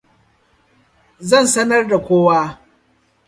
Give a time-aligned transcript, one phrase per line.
[1.29, 2.39] Zan sanar da kowa.